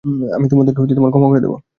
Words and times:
আমি 0.35 0.45
তোমাদেরকে 0.51 0.79
ক্ষমা 1.11 1.27
করে 1.29 1.43
দেব। 1.43 1.53